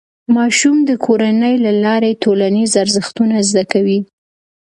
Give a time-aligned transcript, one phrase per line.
[0.35, 3.99] ماشوم د کورنۍ له لارې ټولنیز ارزښتونه زده کوي.